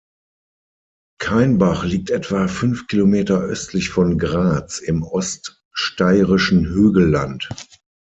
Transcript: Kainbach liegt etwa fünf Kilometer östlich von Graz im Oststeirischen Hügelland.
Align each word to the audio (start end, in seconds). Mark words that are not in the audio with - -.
Kainbach 1.19 1.83
liegt 1.85 2.09
etwa 2.09 2.47
fünf 2.47 2.87
Kilometer 2.87 3.37
östlich 3.39 3.91
von 3.91 4.17
Graz 4.17 4.79
im 4.79 5.03
Oststeirischen 5.03 6.65
Hügelland. 6.65 7.49